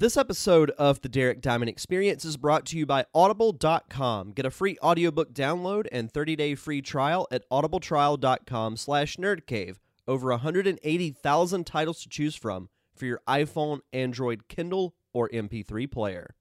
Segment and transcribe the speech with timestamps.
[0.00, 4.30] This episode of the Derek Diamond Experience is brought to you by Audible.com.
[4.30, 9.78] Get a free audiobook download and 30-day free trial at audibletrial.com slash nerdcave.
[10.06, 16.36] Over 180,000 titles to choose from for your iPhone, Android, Kindle, or MP3 player.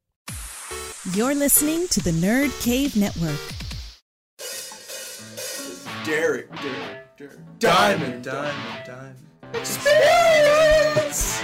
[1.14, 3.40] You're listening to the Nerd Cave Network.
[6.06, 7.40] Derek, Derek, Derek.
[7.58, 9.18] Diamond, diamond, diamond.
[9.56, 11.42] Experience!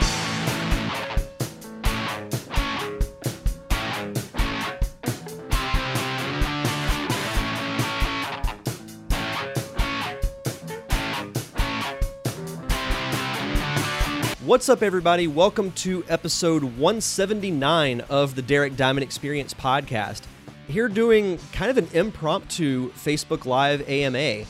[14.46, 15.26] What's up, everybody?
[15.26, 20.24] Welcome to episode 179 of the Derek Diamond Experience podcast.
[20.68, 24.44] Here doing kind of an impromptu Facebook Live AMA.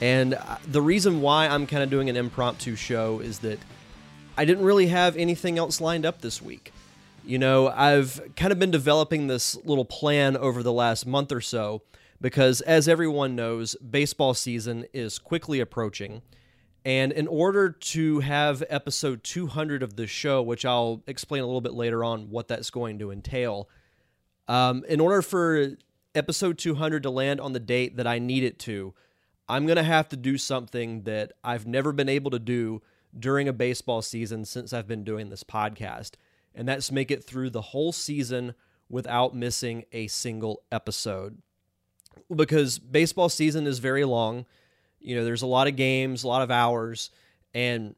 [0.00, 3.58] And uh, the reason why I'm kind of doing an impromptu show is that
[4.38, 6.72] I didn't really have anything else lined up this week.
[7.24, 11.40] You know, I've kind of been developing this little plan over the last month or
[11.40, 11.82] so
[12.20, 16.22] because, as everyone knows, baseball season is quickly approaching.
[16.84, 21.60] And in order to have episode 200 of the show, which I'll explain a little
[21.60, 23.68] bit later on what that's going to entail,
[24.48, 25.76] um, in order for
[26.14, 28.94] episode 200 to land on the date that I need it to,
[29.48, 32.82] I'm going to have to do something that I've never been able to do
[33.16, 36.12] during a baseball season since I've been doing this podcast.
[36.54, 38.54] And that's make it through the whole season
[38.88, 41.38] without missing a single episode.
[42.34, 44.46] Because baseball season is very long.
[45.02, 47.10] You know, there's a lot of games, a lot of hours,
[47.54, 47.94] and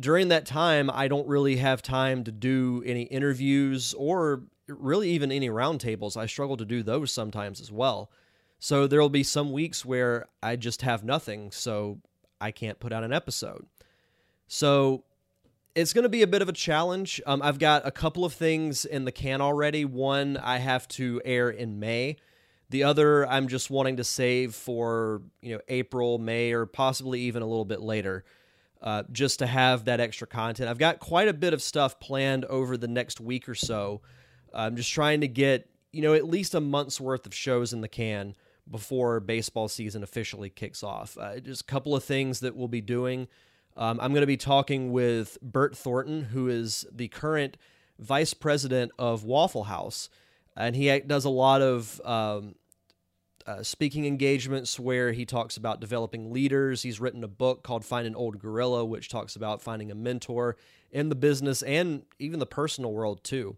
[0.00, 5.32] during that time, I don't really have time to do any interviews or really even
[5.32, 6.16] any roundtables.
[6.16, 8.10] I struggle to do those sometimes as well.
[8.58, 12.00] So there will be some weeks where I just have nothing, so
[12.40, 13.66] I can't put out an episode.
[14.46, 15.04] So
[15.74, 17.20] it's going to be a bit of a challenge.
[17.24, 19.84] Um, I've got a couple of things in the can already.
[19.84, 22.16] One I have to air in May.
[22.70, 27.42] The other I'm just wanting to save for you know April, May, or possibly even
[27.42, 28.24] a little bit later,
[28.82, 30.68] uh, just to have that extra content.
[30.68, 34.02] I've got quite a bit of stuff planned over the next week or so.
[34.52, 37.80] I'm just trying to get you know at least a month's worth of shows in
[37.80, 38.34] the can
[38.70, 41.16] before baseball season officially kicks off.
[41.18, 43.28] Uh, just a couple of things that we'll be doing.
[43.78, 47.56] Um, I'm going to be talking with Bert Thornton, who is the current
[47.98, 50.10] vice president of Waffle House
[50.58, 52.56] and he does a lot of um,
[53.48, 56.82] uh, speaking engagements where he talks about developing leaders.
[56.82, 60.56] He's written a book called Find an Old Gorilla, which talks about finding a mentor
[60.90, 63.56] in the business and even the personal world too.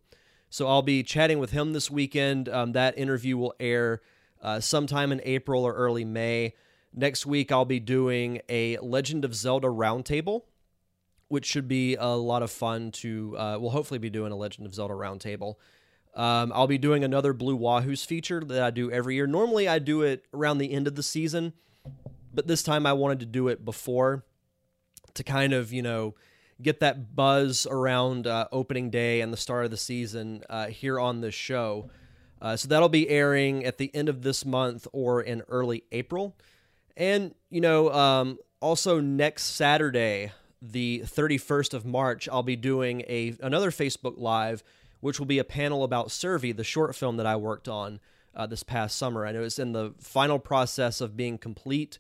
[0.48, 2.48] So I'll be chatting with him this weekend.
[2.48, 4.00] Um, that interview will air
[4.40, 6.54] uh, sometime in April or early May.
[6.94, 10.42] Next week, I'll be doing a Legend of Zelda roundtable,
[11.26, 13.36] which should be a lot of fun to.
[13.36, 15.56] Uh, we'll hopefully be doing a Legend of Zelda roundtable.
[16.14, 19.26] Um, I'll be doing another Blue Wahoos feature that I do every year.
[19.26, 21.52] Normally, I do it around the end of the season,
[22.34, 24.24] but this time I wanted to do it before
[25.14, 26.14] to kind of, you know,
[26.60, 30.98] get that buzz around uh, opening day and the start of the season uh, here
[30.98, 31.90] on this show.
[32.42, 36.36] Uh, so that'll be airing at the end of this month or in early April.
[36.96, 40.32] And, you know, um, also next Saturday,
[40.62, 44.62] the 31st of March, I'll be doing a another Facebook Live
[45.00, 48.00] which will be a panel about Survey, the short film that I worked on
[48.34, 49.26] uh, this past summer.
[49.26, 51.98] I know it's in the final process of being complete,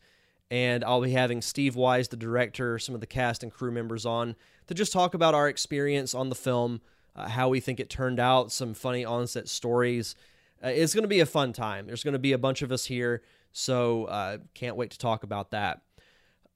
[0.50, 4.04] and I'll be having Steve Wise, the director, some of the cast and crew members
[4.04, 6.80] on to just talk about our experience on the film,
[7.16, 10.14] uh, how we think it turned out, some funny onset stories.
[10.62, 11.86] Uh, it's going to be a fun time.
[11.86, 13.22] There's going to be a bunch of us here,
[13.52, 15.82] so uh, can't wait to talk about that.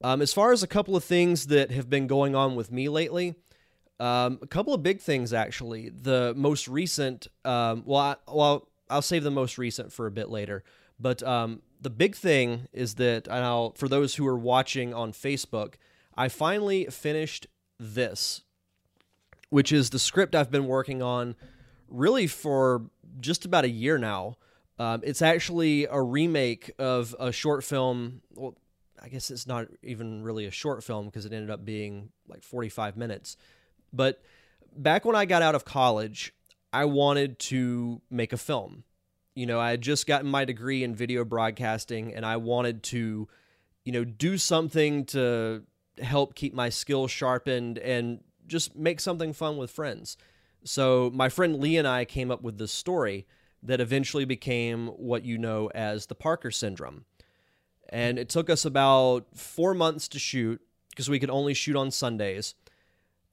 [0.02, 2.88] Um, as far as a couple of things that have been going on with me
[2.88, 3.34] lately,
[4.00, 5.88] um, a couple of big things, actually.
[5.88, 10.28] The most recent, um, well, I, well, I'll save the most recent for a bit
[10.28, 10.64] later.
[10.98, 15.12] But um, the big thing is that, and I'll, for those who are watching on
[15.12, 15.74] Facebook,
[16.16, 17.46] I finally finished
[17.78, 18.42] this,
[19.50, 21.34] which is the script I've been working on
[21.88, 22.82] really for
[23.20, 24.36] just about a year now.
[24.78, 28.22] Um, it's actually a remake of a short film.
[28.34, 28.56] Well,
[29.00, 32.42] I guess it's not even really a short film because it ended up being like
[32.42, 33.36] 45 minutes.
[33.94, 34.20] But
[34.76, 36.34] back when I got out of college,
[36.72, 38.84] I wanted to make a film.
[39.34, 43.28] You know, I had just gotten my degree in video broadcasting and I wanted to,
[43.84, 45.62] you know, do something to
[46.00, 50.16] help keep my skills sharpened and just make something fun with friends.
[50.64, 53.26] So my friend Lee and I came up with this story
[53.62, 57.04] that eventually became what you know as the Parker syndrome.
[57.88, 60.60] And it took us about four months to shoot
[60.90, 62.54] because we could only shoot on Sundays.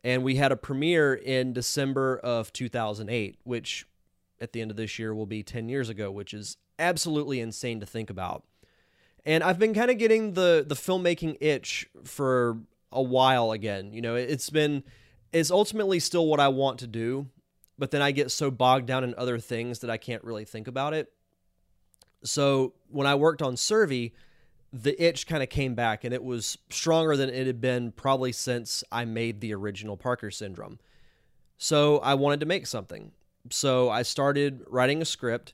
[0.03, 3.85] And we had a premiere in December of 2008, which
[4.39, 7.79] at the end of this year will be 10 years ago, which is absolutely insane
[7.79, 8.43] to think about.
[9.23, 12.57] And I've been kind of getting the the filmmaking itch for
[12.91, 13.93] a while again.
[13.93, 14.83] You know, it's been
[15.31, 17.27] it's ultimately still what I want to do,
[17.77, 20.67] but then I get so bogged down in other things that I can't really think
[20.67, 21.11] about it.
[22.23, 24.11] So when I worked on Survey,
[24.73, 28.31] the itch kind of came back and it was stronger than it had been probably
[28.31, 30.79] since I made the original Parker syndrome.
[31.57, 33.11] So I wanted to make something.
[33.49, 35.53] So I started writing a script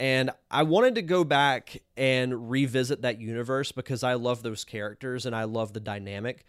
[0.00, 5.26] and I wanted to go back and revisit that universe because I love those characters
[5.26, 6.44] and I love the dynamic.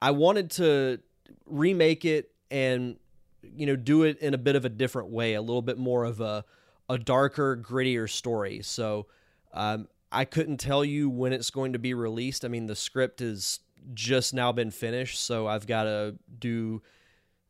[0.00, 1.00] I wanted to
[1.46, 2.96] remake it and
[3.42, 6.04] you know do it in a bit of a different way, a little bit more
[6.04, 6.44] of a
[6.88, 8.60] a darker, grittier story.
[8.62, 9.06] So
[9.54, 12.44] um, I couldn't tell you when it's going to be released.
[12.44, 13.60] I mean, the script is
[13.94, 16.82] just now been finished, so I've got to do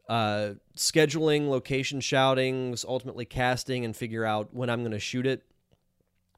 [0.08, 5.42] uh, scheduling, location scoutings, ultimately casting, and figure out when I'm going to shoot it.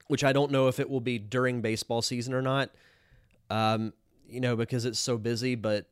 [0.09, 2.70] Which I don't know if it will be during baseball season or not.
[3.49, 3.94] Um,
[4.29, 5.55] you know, because it's so busy.
[5.55, 5.87] But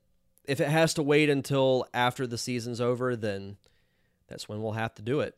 [0.45, 3.57] if it has to wait until after the season's over, then
[4.29, 5.35] that's when we'll have to do it.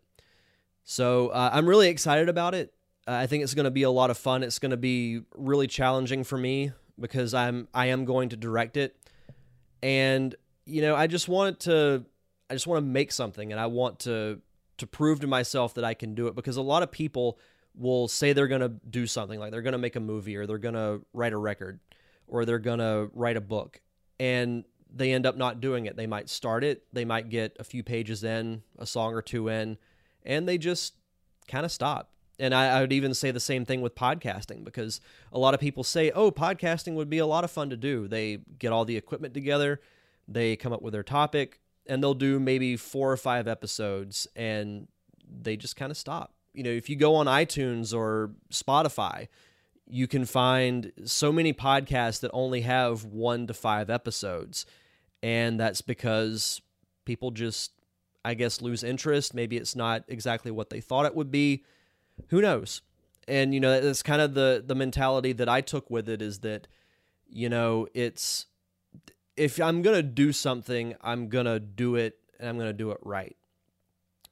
[0.83, 2.74] So uh, I'm really excited about it.
[3.07, 4.43] I think it's going to be a lot of fun.
[4.43, 8.77] It's going to be really challenging for me because I'm I am going to direct
[8.77, 8.97] it,
[9.83, 10.35] and
[10.65, 12.05] you know I just want to
[12.49, 14.41] I just want to make something, and I want to
[14.79, 17.39] to prove to myself that I can do it because a lot of people
[17.77, 20.47] will say they're going to do something like they're going to make a movie or
[20.47, 21.81] they're going to write a record
[22.27, 23.81] or they're going to write a book
[24.19, 25.97] and they end up not doing it.
[25.97, 29.49] They might start it, they might get a few pages in, a song or two
[29.49, 29.77] in,
[30.25, 30.95] and they just
[31.49, 32.11] kind of stop.
[32.39, 35.01] And I, I, would even say the same thing with podcasting because
[35.33, 38.09] a lot of people say, oh, podcasting would be a lot of fun to do.
[38.09, 39.81] They get all the equipment together,
[40.27, 44.89] they come up with their topic, and they'll do maybe four or five episodes and
[45.43, 46.33] they just kind of stop.
[46.53, 49.29] You know, if you go on iTunes or Spotify,
[49.87, 54.65] you can find so many podcasts that only have one to five episodes.
[55.23, 56.61] And that's because
[57.05, 57.73] people just
[58.25, 59.35] I guess, lose interest.
[59.35, 61.65] Maybe it's not exactly what they thought it would be.
[62.29, 62.83] Who knows?
[63.27, 66.41] And you know, that's kind of the the mentality that I took with it is
[66.41, 66.67] that,
[67.29, 68.47] you know, it's
[69.37, 73.37] if I'm gonna do something, I'm gonna do it and I'm gonna do it right.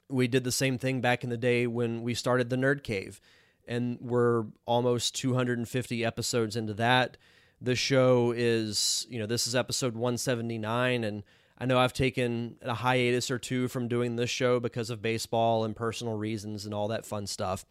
[0.08, 3.20] We did the same thing back in the day when we started the Nerd Cave,
[3.66, 7.16] and we're almost 250 episodes into that.
[7.60, 11.22] The show is, you know, this is episode 179, and
[11.62, 15.64] I know I've taken a hiatus or two from doing this show because of baseball
[15.64, 17.64] and personal reasons and all that fun stuff,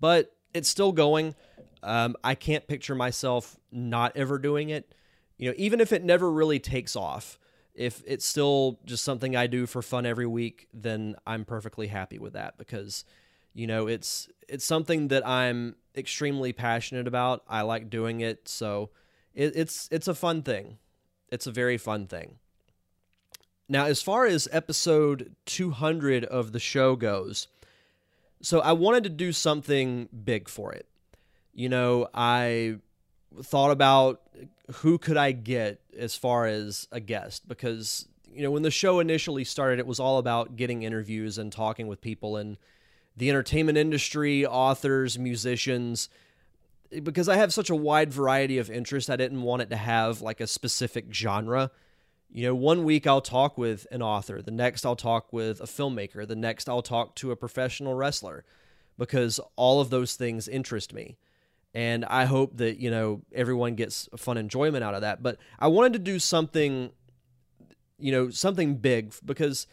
[0.00, 1.34] but it's still going.
[1.82, 4.94] Um, I can't picture myself not ever doing it.
[5.36, 7.38] You know, even if it never really takes off,
[7.74, 12.18] if it's still just something I do for fun every week, then I'm perfectly happy
[12.18, 13.04] with that because,
[13.52, 17.42] you know, it's it's something that I'm extremely passionate about.
[17.46, 18.88] I like doing it, so
[19.34, 20.78] it, it's it's a fun thing.
[21.28, 22.38] It's a very fun thing.
[23.68, 27.48] Now, as far as episode 200 of the show goes,
[28.40, 30.86] so I wanted to do something big for it.
[31.52, 32.76] You know, I
[33.42, 34.22] thought about
[34.76, 39.00] who could I get as far as a guest because you know when the show
[39.00, 42.56] initially started it was all about getting interviews and talking with people in
[43.16, 46.08] the entertainment industry, authors, musicians
[47.02, 50.22] because I have such a wide variety of interests I didn't want it to have
[50.22, 51.70] like a specific genre
[52.36, 55.64] you know, one week I'll talk with an author, the next I'll talk with a
[55.64, 58.44] filmmaker, the next I'll talk to a professional wrestler
[58.98, 61.16] because all of those things interest me.
[61.72, 65.22] And I hope that, you know, everyone gets fun enjoyment out of that.
[65.22, 66.90] But I wanted to do something,
[67.98, 69.66] you know, something big because,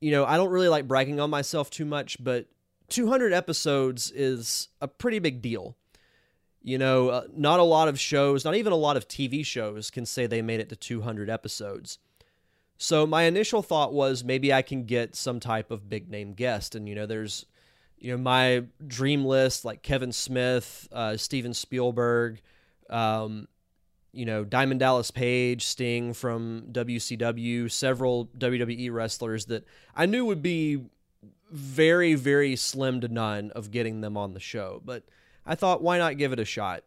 [0.00, 2.46] you know, I don't really like bragging on myself too much, but
[2.88, 5.76] 200 episodes is a pretty big deal.
[6.62, 9.90] You know, uh, not a lot of shows, not even a lot of TV shows
[9.90, 11.98] can say they made it to 200 episodes.
[12.76, 16.74] So my initial thought was maybe I can get some type of big name guest.
[16.74, 17.44] And, you know, there's,
[17.98, 22.40] you know, my dream list like Kevin Smith, uh, Steven Spielberg,
[22.88, 23.48] um,
[24.12, 29.64] you know, Diamond Dallas Page, Sting from WCW, several WWE wrestlers that
[29.94, 30.80] I knew would be
[31.50, 34.80] very, very slim to none of getting them on the show.
[34.84, 35.04] But
[35.46, 36.84] I thought, why not give it a shot?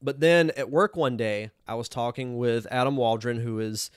[0.00, 3.90] But then at work one day, I was talking with Adam Waldron, who has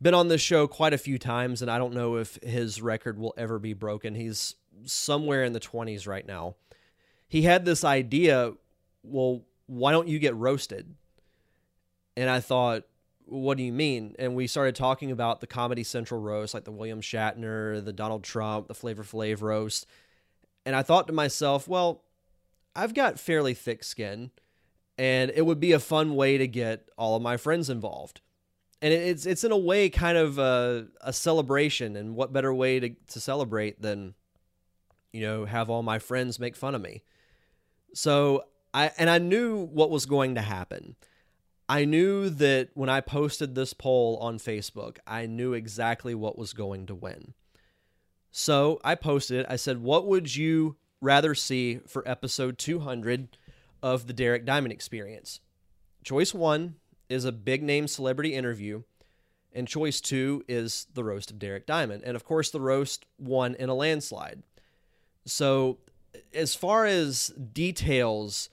[0.00, 3.18] been on this show quite a few times, and I don't know if his record
[3.18, 4.14] will ever be broken.
[4.14, 6.56] He's somewhere in the 20s right now.
[7.28, 8.54] He had this idea
[9.02, 10.94] well, why don't you get roasted?
[12.16, 12.84] And I thought,
[13.24, 14.14] what do you mean?
[14.18, 18.22] And we started talking about the Comedy Central roast, like the William Shatner, the Donald
[18.22, 19.86] Trump, the Flavor Flav roast.
[20.64, 22.02] And I thought to myself, well,
[22.74, 24.30] I've got fairly thick skin,
[24.98, 28.20] and it would be a fun way to get all of my friends involved.
[28.80, 32.80] And it's it's in a way kind of a, a celebration, and what better way
[32.80, 34.14] to, to celebrate than,
[35.12, 37.02] you know, have all my friends make fun of me.
[37.94, 40.96] So I and I knew what was going to happen.
[41.68, 46.52] I knew that when I posted this poll on Facebook, I knew exactly what was
[46.52, 47.34] going to win.
[48.30, 49.46] So I posted it.
[49.48, 53.36] I said, What would you rather see for episode 200
[53.82, 55.40] of the Derek Diamond Experience?
[56.02, 56.76] Choice one
[57.10, 58.84] is a big name celebrity interview,
[59.52, 62.04] and choice two is the roast of Derek Diamond.
[62.06, 64.42] And of course, the roast won in a landslide.
[65.26, 65.78] So,
[66.32, 68.48] as far as details,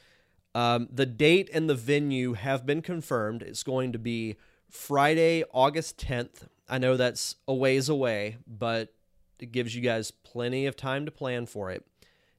[0.53, 3.41] um, the date and the venue have been confirmed.
[3.41, 4.35] It's going to be
[4.69, 6.47] Friday, August 10th.
[6.67, 8.93] I know that's a ways away, but
[9.39, 11.85] it gives you guys plenty of time to plan for it.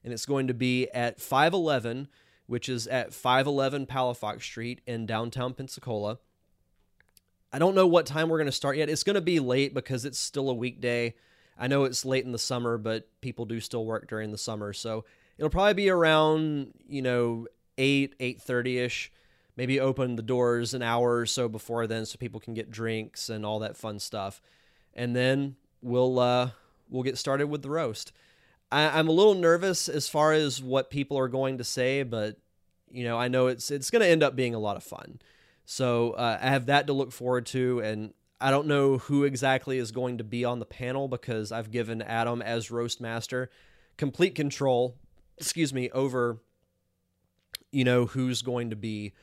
[0.03, 2.07] And it's going to be at 511,
[2.47, 6.17] which is at 511 Palafox Street in downtown Pensacola.
[7.53, 8.89] I don't know what time we're going to start yet.
[8.89, 11.13] It's going to be late because it's still a weekday.
[11.57, 14.73] I know it's late in the summer, but people do still work during the summer.
[14.73, 15.05] So
[15.37, 19.09] it'll probably be around, you know, 8, 8.30ish.
[19.57, 23.29] Maybe open the doors an hour or so before then so people can get drinks
[23.29, 24.41] and all that fun stuff.
[24.93, 26.51] And then we'll uh,
[26.89, 28.13] we'll get started with the roast.
[28.71, 32.37] I, am a little nervous as far as what people are going to say, but
[32.89, 35.19] you know, I know it's it's going to end up being a lot of fun.
[35.65, 39.77] So uh, I have that to look forward to, and I don't know who exactly
[39.77, 43.49] is going to be on the panel because I've given Adam as roast master
[43.97, 44.95] complete control.
[45.37, 46.39] Excuse me over.
[47.71, 49.13] You know who's going to be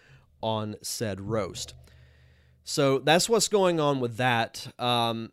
[0.40, 1.74] on said roast.
[2.62, 4.72] So that's what's going on with that.
[4.78, 5.32] Um,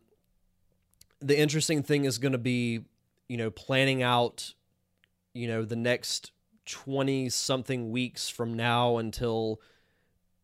[1.20, 2.86] the interesting thing is going to be,
[3.28, 4.54] you know, planning out,
[5.34, 6.32] you know, the next
[6.66, 9.62] 20 something weeks from now until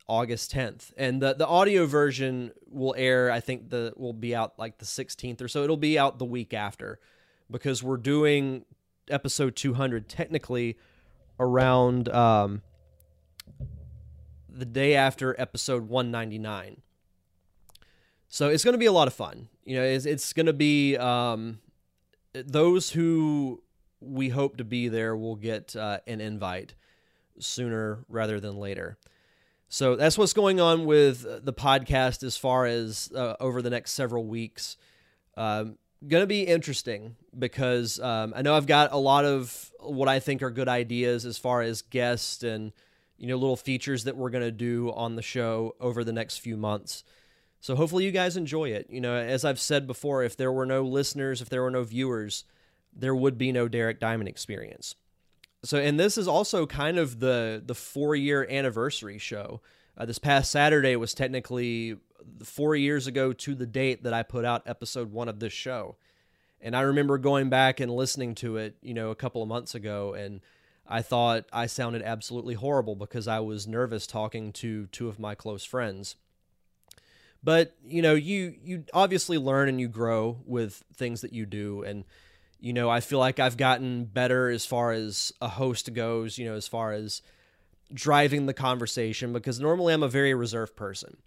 [0.07, 0.91] August 10th.
[0.97, 4.85] And the the audio version will air I think the will be out like the
[4.85, 5.63] 16th or so.
[5.63, 6.99] It'll be out the week after
[7.49, 8.65] because we're doing
[9.09, 10.77] episode 200 technically
[11.39, 12.61] around um
[14.49, 16.81] the day after episode 199.
[18.27, 19.47] So it's going to be a lot of fun.
[19.63, 21.59] You know, it's, it's going to be um,
[22.33, 23.61] those who
[23.99, 26.73] we hope to be there will get uh, an invite
[27.39, 28.97] sooner rather than later.
[29.69, 33.91] So that's what's going on with the podcast as far as uh, over the next
[33.91, 34.75] several weeks.
[35.37, 40.07] Um, going to be interesting because um, I know I've got a lot of what
[40.09, 42.73] I think are good ideas as far as guests and
[43.17, 46.39] you know little features that we're going to do on the show over the next
[46.39, 47.03] few months.
[47.61, 48.87] So hopefully you guys enjoy it.
[48.89, 51.83] You know, as I've said before, if there were no listeners, if there were no
[51.83, 52.43] viewers,
[52.91, 54.95] there would be no Derek Diamond experience.
[55.63, 59.61] So, and this is also kind of the the four year anniversary show.
[59.95, 61.97] Uh, this past Saturday was technically
[62.43, 65.97] four years ago to the date that I put out episode one of this show.
[66.59, 69.75] And I remember going back and listening to it, you know, a couple of months
[69.75, 70.41] ago, and
[70.87, 75.35] I thought I sounded absolutely horrible because I was nervous talking to two of my
[75.35, 76.15] close friends
[77.43, 81.83] but you know you you obviously learn and you grow with things that you do.
[81.83, 82.05] And
[82.61, 86.45] you know i feel like i've gotten better as far as a host goes you
[86.45, 87.21] know as far as
[87.93, 91.17] driving the conversation because normally i'm a very reserved person.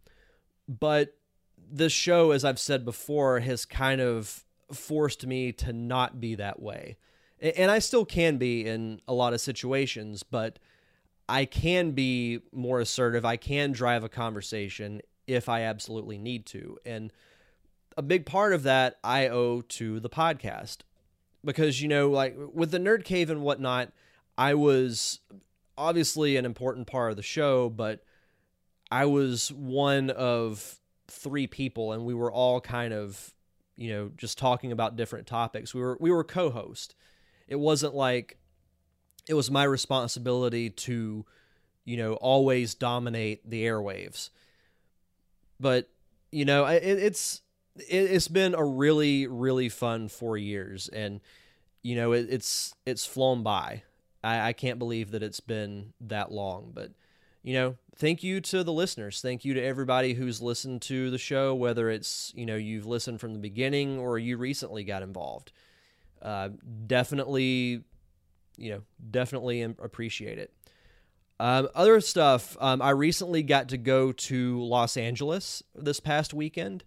[0.67, 1.15] But
[1.59, 6.63] this show as i've said before has kind of forced me to not be that
[6.63, 6.97] way.
[7.41, 10.59] And i still can be in a lot of situations but
[11.29, 13.25] i can be more assertive.
[13.27, 16.79] I can drive a conversation if I absolutely need to.
[16.85, 17.13] And
[17.97, 20.79] a big part of that I owe to the podcast.
[21.45, 23.93] Because, you know, like with the Nerd Cave and whatnot,
[24.39, 25.21] I was
[25.77, 28.03] obviously an important part of the show, but
[28.91, 33.35] I was one of three people and we were all kind of,
[33.77, 35.75] you know, just talking about different topics.
[35.75, 36.95] We were we were co-host.
[37.47, 38.39] It wasn't like
[39.29, 41.27] it was my responsibility to,
[41.85, 44.31] you know, always dominate the airwaves.
[45.61, 45.89] But
[46.31, 47.43] you know, it, it's
[47.89, 51.21] it, has been a really really fun four years, and
[51.83, 53.83] you know, it, it's it's flown by.
[54.23, 56.93] I, I can't believe that it's been that long, but
[57.45, 59.21] you know, thank you to the listeners.
[59.21, 63.21] Thank you to everybody who's listened to the show, whether it's, you know, you've listened
[63.21, 65.53] from the beginning or you recently got involved.
[66.23, 66.49] Uh,
[66.87, 67.83] definitely,
[68.57, 68.81] you know,
[69.11, 70.55] definitely appreciate it.
[71.41, 76.85] Um, other stuff, um, I recently got to go to Los Angeles this past weekend.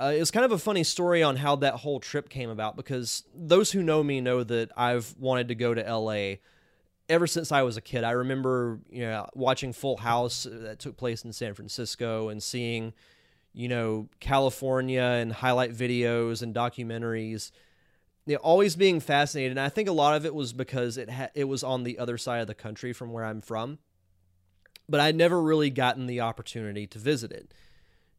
[0.00, 3.24] Uh, it's kind of a funny story on how that whole trip came about because
[3.34, 6.36] those who know me know that I've wanted to go to LA
[7.08, 8.04] ever since I was a kid.
[8.04, 12.42] I remember, you know, watching Full House uh, that took place in San Francisco and
[12.42, 12.94] seeing,
[13.52, 17.50] you know, California and highlight videos and documentaries
[18.26, 19.52] you know, always being fascinated.
[19.52, 21.98] And I think a lot of it was because it ha- it was on the
[21.98, 23.78] other side of the country from where I'm from,
[24.88, 27.52] but I'd never really gotten the opportunity to visit it.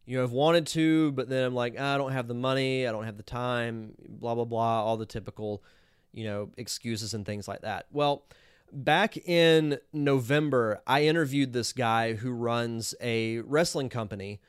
[0.06, 2.92] You know, I've wanted to, but then I'm like, I don't have the money, I
[2.92, 5.64] don't have the time, blah blah blah, all the typical,
[6.12, 7.86] you know, excuses and things like that.
[7.92, 8.26] Well,
[8.74, 14.42] back in November, I interviewed this guy who runs a wrestling company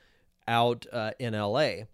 [0.48, 1.84] out uh, in LA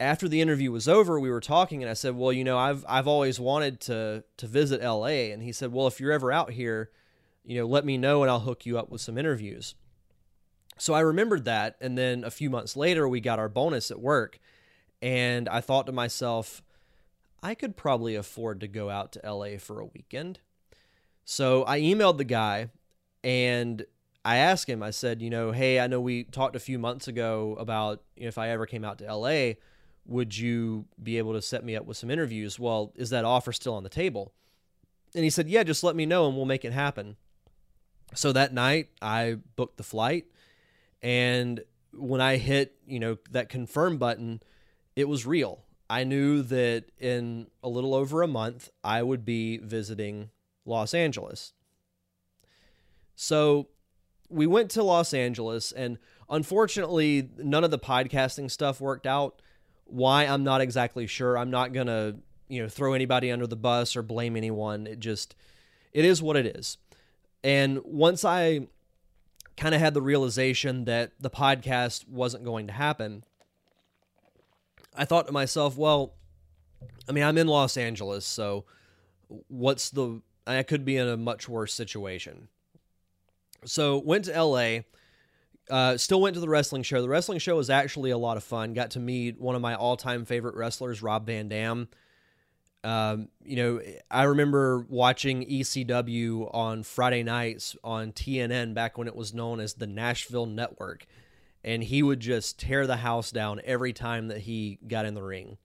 [0.00, 2.84] after the interview was over, we were talking, and I said, "Well, you know, I've
[2.88, 6.52] I've always wanted to to visit L.A." And he said, "Well, if you're ever out
[6.52, 6.90] here,
[7.44, 9.74] you know, let me know, and I'll hook you up with some interviews."
[10.78, 14.00] So I remembered that, and then a few months later, we got our bonus at
[14.00, 14.40] work,
[15.02, 16.62] and I thought to myself,
[17.42, 19.58] I could probably afford to go out to L.A.
[19.58, 20.40] for a weekend.
[21.26, 22.70] So I emailed the guy,
[23.22, 23.84] and
[24.24, 24.82] I asked him.
[24.82, 28.38] I said, "You know, hey, I know we talked a few months ago about if
[28.38, 29.58] I ever came out to L.A."
[30.10, 32.58] would you be able to set me up with some interviews?
[32.58, 34.34] Well, is that offer still on the table?
[35.14, 37.16] And he said, yeah, just let me know and we'll make it happen.
[38.14, 40.26] So that night I booked the flight
[41.00, 41.62] and
[41.92, 44.42] when I hit, you know, that confirm button,
[44.96, 45.62] it was real.
[45.88, 50.30] I knew that in a little over a month I would be visiting
[50.64, 51.52] Los Angeles.
[53.14, 53.68] So
[54.28, 55.98] we went to Los Angeles and
[56.28, 59.40] unfortunately none of the podcasting stuff worked out
[59.90, 61.36] why I'm not exactly sure.
[61.36, 62.16] I'm not going to,
[62.48, 64.86] you know, throw anybody under the bus or blame anyone.
[64.86, 65.34] It just
[65.92, 66.78] it is what it is.
[67.42, 68.68] And once I
[69.56, 73.24] kind of had the realization that the podcast wasn't going to happen,
[74.94, 76.14] I thought to myself, well,
[77.08, 78.64] I mean, I'm in Los Angeles, so
[79.48, 82.48] what's the I could be in a much worse situation.
[83.64, 84.80] So went to LA
[85.70, 87.00] uh, still went to the wrestling show.
[87.00, 88.74] The wrestling show was actually a lot of fun.
[88.74, 91.88] Got to meet one of my all-time favorite wrestlers, Rob Van Dam.
[92.82, 93.80] Um, you know,
[94.10, 99.74] I remember watching ECW on Friday nights on TNN back when it was known as
[99.74, 101.06] the Nashville Network,
[101.62, 105.22] and he would just tear the house down every time that he got in the
[105.22, 105.58] ring.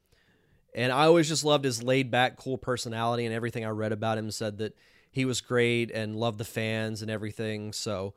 [0.73, 4.29] And I always just loved his laid-back, cool personality, and everything I read about him
[4.29, 4.75] said that
[5.09, 7.71] he was great and loved the fans and everything.
[7.71, 8.13] So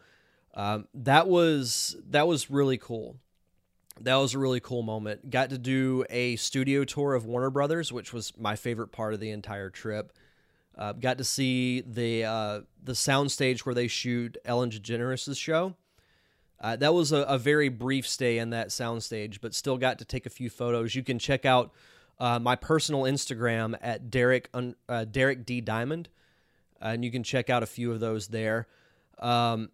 [0.54, 3.16] um, that was that was really cool.
[4.00, 5.30] That was a really cool moment.
[5.30, 9.20] Got to do a studio tour of Warner Brothers, which was my favorite part of
[9.20, 10.12] the entire trip.
[10.76, 15.74] Uh, got to see the uh, the soundstage where they shoot Ellen DeGeneres' show.
[16.60, 20.04] Uh, that was a, a, very brief stay in that soundstage, but still got to
[20.04, 20.92] take a few photos.
[20.94, 21.72] You can check out
[22.18, 24.50] uh, my personal Instagram at Derek
[24.88, 26.08] uh, Derek D Diamond,
[26.80, 28.66] and you can check out a few of those there.
[29.18, 29.70] Um,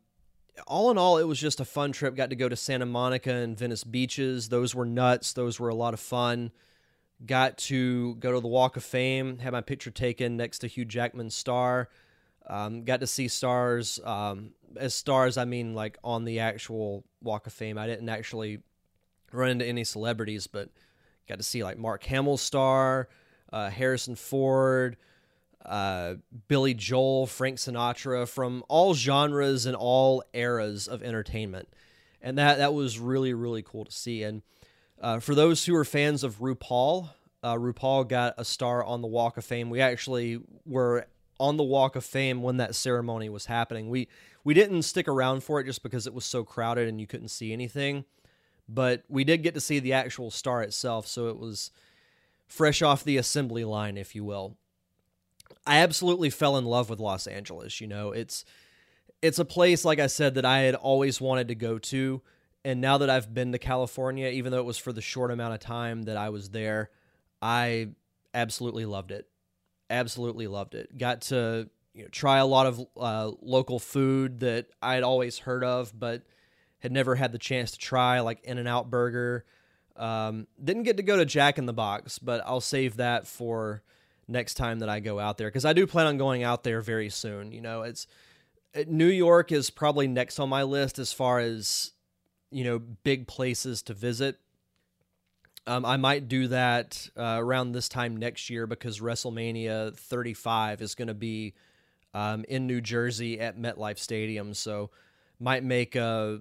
[0.67, 2.15] all in all, it was just a fun trip.
[2.15, 4.49] Got to go to Santa Monica and Venice beaches.
[4.49, 5.33] Those were nuts.
[5.33, 6.53] Those were a lot of fun.
[7.25, 10.85] Got to go to the Walk of Fame, had my picture taken next to Hugh
[10.85, 11.89] Jackman's star.
[12.47, 13.99] Um, got to see stars.
[14.05, 17.79] Um, as stars, I mean like on the actual Walk of Fame.
[17.79, 18.61] I didn't actually
[19.33, 20.69] run into any celebrities, but
[21.29, 23.09] got to see like Mark Hamill's star,
[23.53, 24.97] uh, Harrison Ford,
[25.65, 26.15] uh,
[26.49, 31.69] Billy Joel, Frank Sinatra, from all genres and all eras of entertainment,
[32.21, 34.23] and that that was really really cool to see.
[34.23, 34.43] And
[35.01, 37.11] uh, for those who are fans of RuPaul,
[37.43, 39.71] uh, RuPaul got a star on the Walk of Fame.
[39.71, 41.07] We actually were
[41.41, 43.89] on the Walk of Fame when that ceremony was happening.
[43.89, 44.09] We
[44.45, 47.29] we didn't stick around for it just because it was so crowded and you couldn't
[47.29, 48.05] see anything,
[48.69, 51.07] but we did get to see the actual star itself.
[51.07, 51.71] So it was
[52.47, 54.57] fresh off the assembly line, if you will.
[55.67, 57.81] I absolutely fell in love with Los Angeles.
[57.81, 58.45] You know, it's
[59.23, 62.23] it's a place like I said that I had always wanted to go to,
[62.65, 65.55] and now that I've been to California, even though it was for the short amount
[65.55, 66.91] of time that I was there,
[67.41, 67.89] I
[68.33, 69.29] absolutely loved it.
[69.91, 70.97] Absolutely loved it.
[70.97, 75.63] Got to you know, try a lot of uh, local food that I'd always heard
[75.63, 76.23] of, but
[76.81, 79.45] had never had the chance to try, like In and Out Burger.
[79.97, 83.83] Um, didn't get to go to Jack in the Box, but I'll save that for
[84.29, 86.81] next time that I go out there because I do plan on going out there
[86.81, 87.53] very soon.
[87.53, 88.07] You know, it's
[88.87, 91.93] New York is probably next on my list as far as
[92.51, 94.39] you know big places to visit.
[95.67, 100.95] Um, I might do that uh, around this time next year because WrestleMania 35 is
[100.95, 101.55] going to be
[102.13, 104.53] um, in New Jersey at MetLife Stadium.
[104.53, 104.91] So
[105.41, 106.41] might make a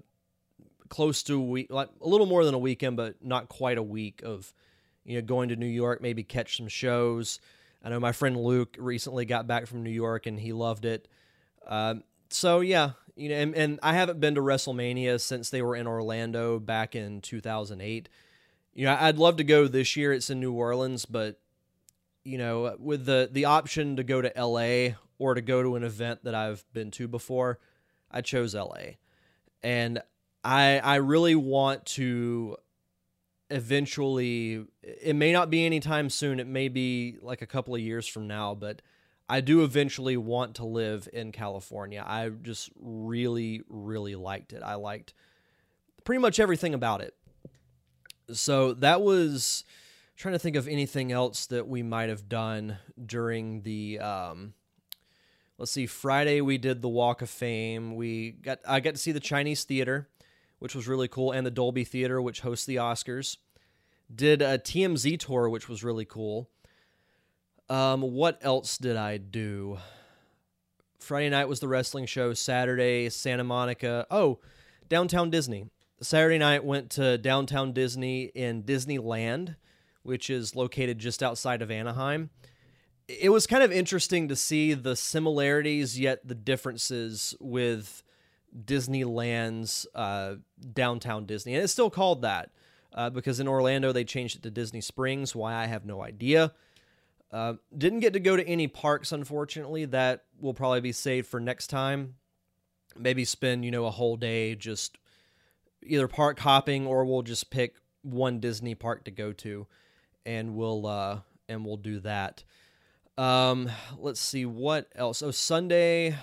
[0.90, 3.84] close to a week, like a little more than a weekend, but not quite a
[3.84, 4.54] week of
[5.06, 7.40] you know going to New York, maybe catch some shows.
[7.84, 11.08] I know my friend Luke recently got back from New York and he loved it.
[11.68, 15.76] Um, so yeah, you know, and, and I haven't been to WrestleMania since they were
[15.76, 18.10] in Orlando back in 2008.
[18.74, 20.14] You know, I'd love to go this year.
[20.14, 21.40] It's in New Orleans, but
[22.24, 25.84] you know, with the the option to go to LA or to go to an
[25.84, 27.60] event that I've been to before,
[28.10, 28.96] I chose LA.
[29.62, 30.02] And
[30.44, 32.58] I I really want to
[33.54, 38.08] eventually it may not be anytime soon, it may be like a couple of years
[38.08, 38.82] from now, but
[39.30, 42.04] I do eventually want to live in California.
[42.06, 44.62] I just really really liked it.
[44.64, 45.14] I liked
[46.04, 47.16] pretty much everything about it.
[48.32, 49.64] So that was
[50.16, 54.54] trying to think of anything else that we might have done during the um,
[55.58, 59.12] let's see friday we did the walk of fame we got i got to see
[59.12, 60.10] the chinese theater
[60.60, 63.38] which was really cool and the dolby theater which hosts the oscars
[64.14, 66.50] did a tmz tour which was really cool.
[67.70, 69.78] Um, what else did i do?
[71.00, 72.34] Friday night was the wrestling show.
[72.34, 74.06] Saturday santa monica.
[74.12, 74.40] Oh
[74.90, 75.66] downtown disney.
[76.02, 79.56] Saturday night went to downtown disney in disneyland
[80.04, 82.30] which is located just outside of Anaheim.
[83.08, 88.04] It was kind of interesting to see the similarities yet the differences with
[88.56, 90.36] Disneyland's uh,
[90.74, 91.56] downtown Disney.
[91.56, 92.52] And it's still called that
[92.94, 95.36] uh, because in Orlando they changed it to Disney Springs.
[95.36, 96.54] Why, I have no idea.
[97.32, 99.86] Uh, didn't get to go to any parks, unfortunately.
[99.86, 102.16] That will probably be saved for next time.
[102.96, 105.00] Maybe spend, you know, a whole day just
[105.82, 109.66] either park hopping or we'll just pick one Disney park to go to
[110.26, 112.44] and we'll uh, and we'll do that.
[113.18, 115.22] Um, let's see what else.
[115.22, 116.16] Oh, Sunday,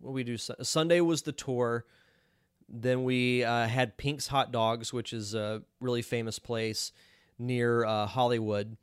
[0.00, 0.36] what we do?
[0.36, 1.84] Sunday was the tour.
[2.68, 6.92] Then we uh, had Pink's Hot Dogs, which is a really famous place
[7.38, 8.76] near uh, Hollywood.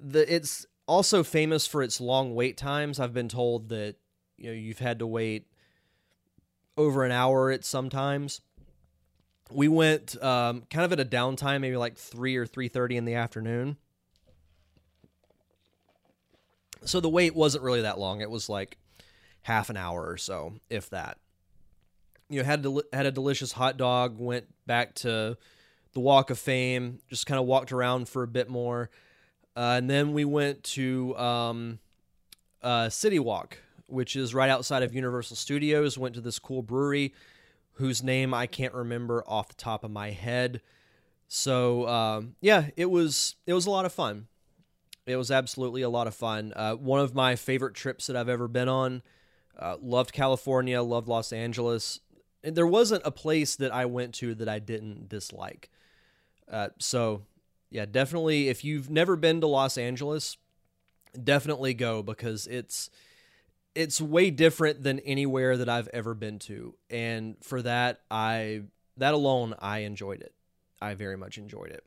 [0.00, 2.98] The it's also famous for its long wait times.
[3.00, 3.96] I've been told that
[4.36, 5.46] you know you've had to wait
[6.76, 8.40] over an hour at sometimes
[9.52, 13.04] we went um, kind of at a downtime, maybe like three or three thirty in
[13.04, 13.76] the afternoon.
[16.84, 18.20] So the wait wasn't really that long.
[18.20, 18.78] It was like
[19.42, 21.18] half an hour or so, if that.
[22.30, 24.18] You know, had del- had a delicious hot dog.
[24.18, 25.36] Went back to
[25.92, 27.00] the Walk of Fame.
[27.08, 28.88] Just kind of walked around for a bit more,
[29.56, 31.78] uh, and then we went to um,
[32.62, 35.98] uh, City Walk, which is right outside of Universal Studios.
[35.98, 37.12] Went to this cool brewery
[37.72, 40.60] whose name I can't remember off the top of my head.
[41.28, 44.28] So um, yeah, it was it was a lot of fun.
[45.06, 46.52] It was absolutely a lot of fun.
[46.54, 49.02] Uh, one of my favorite trips that I've ever been on.
[49.58, 52.00] Uh, loved California, loved Los Angeles.
[52.42, 55.70] There wasn't a place that I went to that I didn't dislike.
[56.50, 57.22] Uh, so
[57.70, 58.48] yeah, definitely.
[58.48, 60.36] If you've never been to Los Angeles,
[61.22, 62.90] definitely go because it's
[63.74, 66.74] it's way different than anywhere that I've ever been to.
[66.88, 68.62] And for that, I
[68.96, 70.34] that alone, I enjoyed it.
[70.80, 71.84] I very much enjoyed it.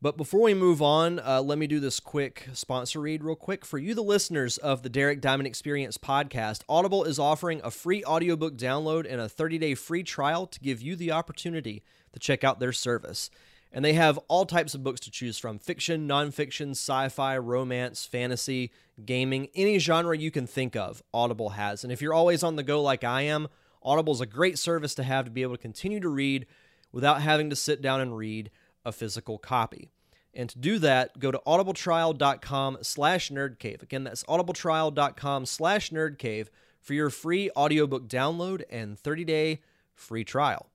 [0.00, 3.64] But before we move on, uh, let me do this quick sponsor read real quick.
[3.64, 8.04] For you, the listeners of the Derek Diamond Experience podcast, Audible is offering a free
[8.04, 11.82] audiobook download and a 30 day free trial to give you the opportunity
[12.12, 13.28] to check out their service.
[13.72, 18.06] And they have all types of books to choose from fiction, nonfiction, sci fi, romance,
[18.06, 18.70] fantasy,
[19.04, 21.82] gaming, any genre you can think of, Audible has.
[21.82, 23.48] And if you're always on the go like I am,
[23.82, 26.46] Audible is a great service to have to be able to continue to read
[26.92, 28.52] without having to sit down and read
[28.88, 29.90] a physical copy.
[30.34, 33.82] And to do that, go to audibletrial.com slash nerdcave.
[33.82, 36.48] Again, that's audibletrial.com slash nerdcave
[36.80, 39.60] for your free audiobook download and 30-day
[39.94, 40.66] free trial.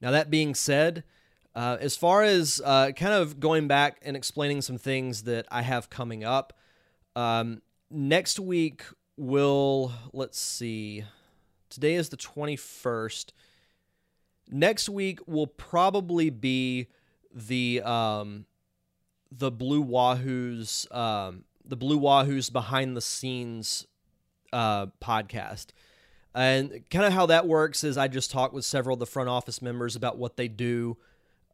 [0.00, 1.04] Now, that being said,
[1.54, 5.62] uh, as far as uh, kind of going back and explaining some things that I
[5.62, 6.52] have coming up,
[7.14, 8.84] um, next week
[9.16, 11.04] will, let's see,
[11.68, 13.32] today is the 21st.
[14.50, 16.88] Next week will probably be
[17.34, 18.46] the um,
[19.30, 23.86] the Blue Wahoos um, the Blue Wahoos behind the scenes
[24.52, 25.68] uh, podcast.
[26.34, 29.28] And kind of how that works is I just talk with several of the front
[29.28, 30.96] office members about what they do,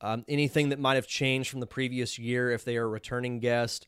[0.00, 3.40] um, anything that might have changed from the previous year if they are a returning
[3.40, 3.86] guest,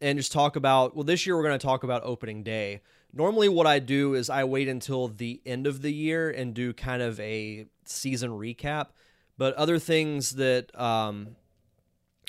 [0.00, 0.94] and just talk about.
[0.94, 2.82] Well, this year we're going to talk about opening day.
[3.12, 6.72] Normally, what I do is I wait until the end of the year and do
[6.72, 8.88] kind of a season recap.
[9.36, 11.36] But other things that, um,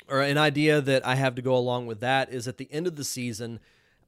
[0.08, 2.86] or an idea that I have to go along with that is at the end
[2.86, 3.60] of the season,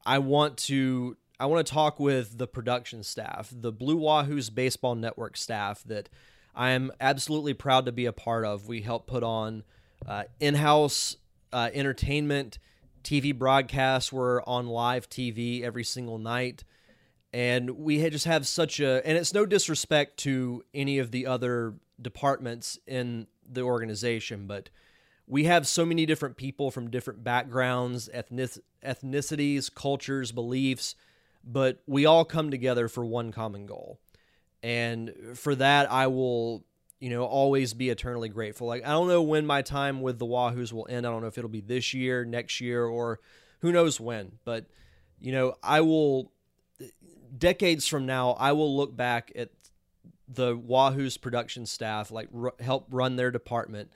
[0.05, 4.95] I want to I want to talk with the production staff, the Blue Wahoos Baseball
[4.95, 6.09] Network staff that
[6.55, 8.69] I am absolutely proud to be a part of.
[8.69, 9.65] We help put on
[10.07, 11.17] uh, in house
[11.53, 12.59] uh, entertainment,
[13.03, 14.13] TV broadcasts.
[14.13, 16.65] We're on live TV every single night.
[17.33, 21.75] And we just have such a, and it's no disrespect to any of the other
[22.01, 24.69] departments in the organization, but
[25.27, 28.51] we have so many different people from different backgrounds, ethnic,
[28.85, 30.95] ethnicities, cultures, beliefs,
[31.45, 33.99] but we all come together for one common goal.
[34.63, 36.65] And for that, I will,
[37.03, 38.69] you know, always be eternally grateful.
[38.69, 41.05] Like, I don't know when my time with the Wahoos will end.
[41.05, 43.19] I don't know if it'll be this year, next year, or
[43.59, 44.39] who knows when.
[44.45, 44.67] But,
[45.19, 46.31] you know, I will,
[47.37, 49.49] decades from now, I will look back at
[50.29, 53.91] the Wahoos production staff, like r- help run their department,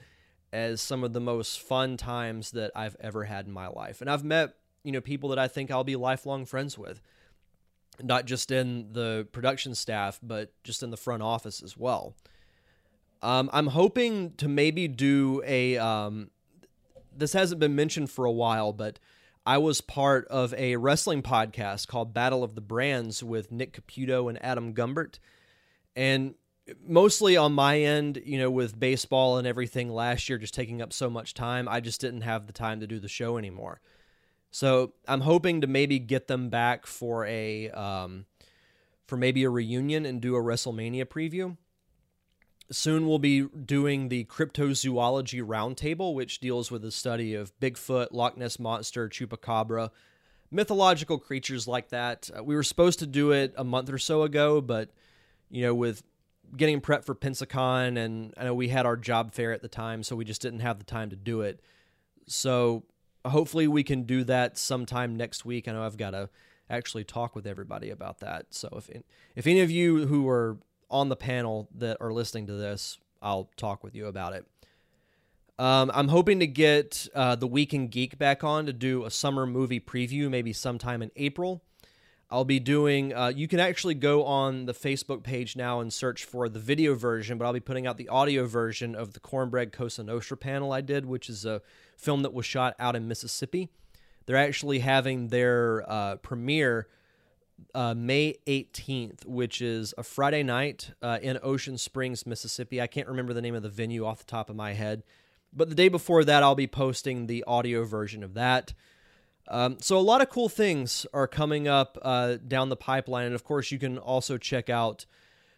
[0.51, 4.01] as some of the most fun times that I've ever had in my life.
[4.01, 6.99] And I've met, you know, people that I think I'll be lifelong friends with
[8.03, 12.13] not just in the production staff, but just in the front office as well.
[13.21, 15.77] Um, I'm hoping to maybe do a.
[15.77, 16.31] Um,
[17.15, 18.99] this hasn't been mentioned for a while, but
[19.45, 24.29] I was part of a wrestling podcast called Battle of the Brands with Nick Caputo
[24.29, 25.19] and Adam Gumbert.
[25.95, 26.35] And
[26.85, 30.93] mostly on my end, you know, with baseball and everything last year just taking up
[30.93, 33.79] so much time, I just didn't have the time to do the show anymore.
[34.51, 38.25] So I'm hoping to maybe get them back for a um,
[39.05, 41.57] for maybe a reunion and do a WrestleMania preview.
[42.69, 48.37] Soon we'll be doing the Cryptozoology Roundtable, which deals with the study of Bigfoot, Loch
[48.37, 49.89] Ness Monster, Chupacabra,
[50.51, 52.29] mythological creatures like that.
[52.37, 54.89] Uh, we were supposed to do it a month or so ago, but
[55.49, 56.03] you know, with
[56.55, 60.03] getting prep for Pensacon, and I know we had our job fair at the time,
[60.03, 61.61] so we just didn't have the time to do it.
[62.27, 62.83] So
[63.25, 65.67] hopefully we can do that sometime next week.
[65.67, 66.29] I know I've got to
[66.69, 68.47] actually talk with everybody about that.
[68.51, 68.89] So if
[69.35, 70.57] if any of you who are
[70.89, 74.45] on the panel that are listening to this, I'll talk with you about it.
[75.59, 79.47] Um, I'm hoping to get uh, the Weekend Geek back on to do a summer
[79.47, 81.63] movie preview, maybe sometime in April.
[82.29, 83.13] I'll be doing.
[83.13, 86.93] Uh, you can actually go on the Facebook page now and search for the video
[86.93, 90.73] version, but I'll be putting out the audio version of the Cornbread Cosa Nostra panel
[90.73, 91.61] I did, which is a
[91.95, 93.69] film that was shot out in Mississippi.
[94.25, 96.89] They're actually having their uh, premiere
[97.73, 102.81] uh, May 18th, which is a Friday night uh, in Ocean Springs, Mississippi.
[102.81, 105.03] I can't remember the name of the venue off the top of my head,
[105.53, 108.73] but the day before that, I'll be posting the audio version of that.
[109.47, 113.35] Um, so a lot of cool things are coming up uh, down the pipeline, and
[113.35, 115.05] of course, you can also check out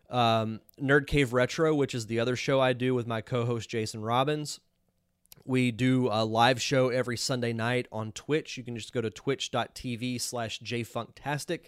[0.10, 4.02] um, Nerd Cave Retro, which is the other show I do with my co-host Jason
[4.02, 4.60] Robbins.
[5.46, 8.58] We do a live show every Sunday night on Twitch.
[8.58, 11.68] You can just go to twitch.tv slash jfunktastic.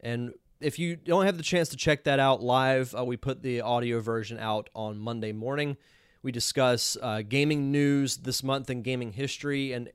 [0.00, 3.42] And if you don't have the chance to check that out live, uh, we put
[3.42, 5.76] the audio version out on Monday morning.
[6.22, 9.90] We discuss uh, gaming news this month and gaming history, and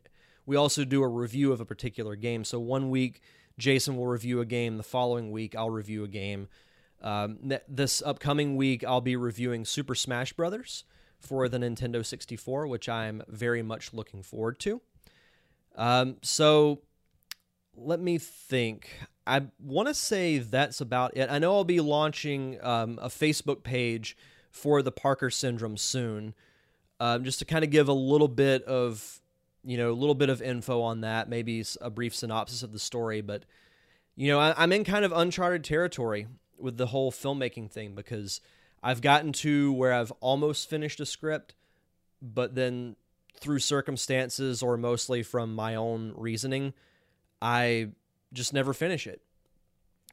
[0.46, 2.44] we also do a review of a particular game.
[2.44, 3.22] So one week,
[3.58, 4.78] Jason will review a game.
[4.78, 6.48] The following week, I'll review a game.
[7.02, 10.84] Um, this upcoming week, I'll be reviewing Super Smash Brothers
[11.20, 14.82] for the Nintendo 64, which I'm very much looking forward to.
[15.76, 16.82] Um, so
[17.84, 18.90] let me think.
[19.26, 21.30] I want to say that's about it.
[21.30, 24.18] I know I'll be launching um, a Facebook page
[24.50, 26.34] for the Parker syndrome soon,
[27.00, 29.22] um, just to kind of give a little bit of,
[29.64, 32.80] you know, a little bit of info on that, maybe a brief synopsis of the
[32.80, 33.22] story.
[33.22, 33.44] But,
[34.16, 38.42] you know, I, I'm in kind of uncharted territory with the whole filmmaking thing because
[38.84, 41.56] I've gotten to where I've almost finished a script,
[42.22, 42.96] but then
[43.40, 46.74] through circumstances or mostly from my own reasoning,
[47.42, 47.90] I
[48.34, 49.22] just never finish it.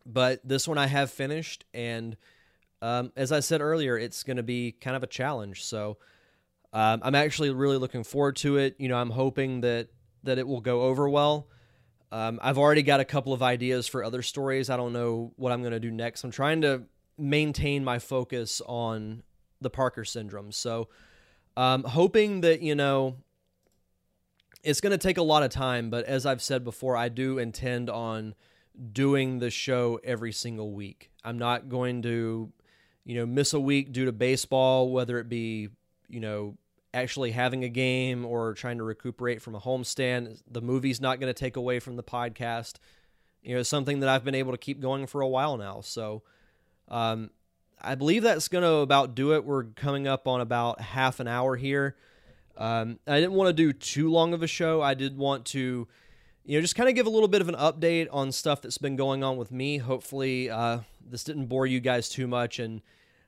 [0.07, 2.17] But this one I have finished, and
[2.81, 5.65] um, as I said earlier, it's going to be kind of a challenge.
[5.65, 5.99] So
[6.73, 8.77] um, I'm actually really looking forward to it.
[8.79, 9.89] You know, I'm hoping that
[10.25, 11.49] that it will go over well.
[12.11, 14.71] Um, I've already got a couple of ideas for other stories.
[14.71, 16.25] I don't know what I'm going to do next.
[16.25, 16.85] I'm trying to
[17.19, 19.23] maintain my focus on
[19.61, 20.53] the Parker syndrome.
[20.53, 20.89] So,
[21.57, 23.17] um, hoping that, you know,
[24.63, 27.39] it's going to take a lot of time, but as I've said before, I do
[27.39, 28.35] intend on
[28.93, 31.11] doing the show every single week.
[31.25, 32.53] I'm not going to,
[33.05, 35.69] you know, miss a week due to baseball, whether it be,
[36.09, 36.57] you know,
[36.95, 40.43] actually having a game or trying to recuperate from a homestand.
[40.51, 42.77] The movie's not going to take away from the podcast.
[43.43, 45.81] You know, something that I've been able to keep going for a while now.
[45.81, 46.23] So,
[46.89, 47.31] um,
[47.81, 49.45] I believe that's going to about do it.
[49.45, 51.97] We're coming up on about half an hour here.
[52.59, 54.83] Um, I didn't want to do too long of a show.
[54.83, 55.87] I did want to,
[56.45, 58.79] you know, just kind of give a little bit of an update on stuff that's
[58.79, 59.79] been going on with me.
[59.79, 62.59] Hopefully, uh, this didn't bore you guys too much.
[62.59, 62.83] And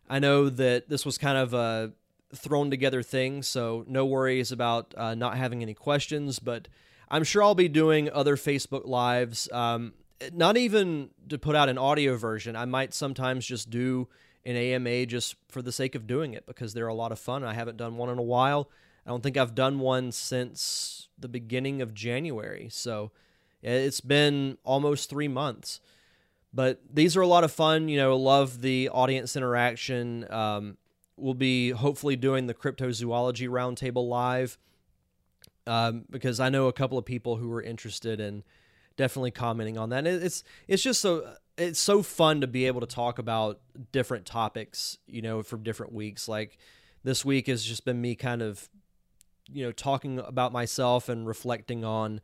[0.09, 1.93] I know that this was kind of a
[2.35, 6.41] thrown together thing, so no worries about uh, not having any questions.
[6.41, 6.67] But
[7.09, 9.49] I'm sure I'll be doing other Facebook Lives.
[9.53, 9.95] Um,
[10.33, 12.57] not even to put out an audio version.
[12.57, 14.09] I might sometimes just do
[14.45, 17.45] an AMA just for the sake of doing it because they're a lot of fun.
[17.45, 18.69] I haven't done one in a while.
[19.07, 22.69] I don't think I've done one since the beginning of January.
[22.71, 23.13] So
[23.63, 25.81] it's been almost three months.
[26.53, 27.89] But these are a lot of fun.
[27.89, 30.27] You know, love the audience interaction.
[30.31, 30.77] Um,
[31.17, 34.59] we'll be hopefully doing the cryptozoology roundtable live
[35.67, 38.43] um, because I know a couple of people who are interested in
[38.97, 40.07] definitely commenting on that.
[40.07, 43.61] It's it's just so it's so fun to be able to talk about
[43.93, 46.27] different topics, you know, from different weeks.
[46.27, 46.59] Like
[47.05, 48.69] this week has just been me kind of,
[49.53, 52.21] you know, talking about myself and reflecting on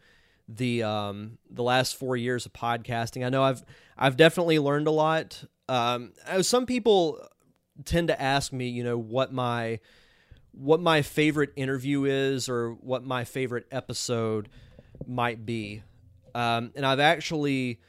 [0.48, 3.24] the um the last four years of podcasting.
[3.24, 3.64] I know I've
[3.96, 5.44] I've definitely learned a lot.
[5.68, 6.12] Um,
[6.42, 7.20] some people
[7.84, 9.80] tend to ask me, you know, what my
[10.52, 14.48] what my favorite interview is or what my favorite episode
[15.06, 15.82] might be.
[16.34, 17.80] Um, and I've actually